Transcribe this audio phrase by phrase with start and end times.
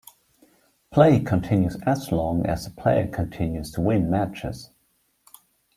[0.89, 4.71] Play continues as long as the player continues to win matches.